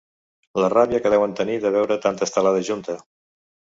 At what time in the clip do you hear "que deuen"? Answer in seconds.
1.03-1.37